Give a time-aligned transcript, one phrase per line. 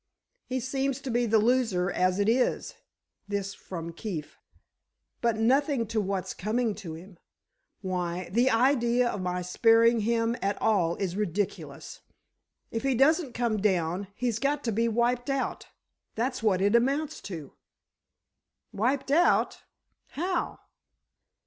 [0.47, 2.73] "He seems to be the loser, as it is."
[3.27, 4.39] This from Keefe.
[5.21, 7.19] "But nothing to what's coming to him!
[7.81, 12.01] Why, the idea of my sparing him at all is ridiculous!
[12.71, 15.67] If he doesn't come down, he's got to be wiped out!
[16.15, 17.53] That's what it amounts to!"
[18.73, 20.57] "Wiped out—how?"